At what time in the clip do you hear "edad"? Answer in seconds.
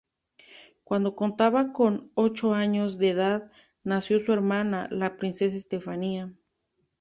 3.11-3.51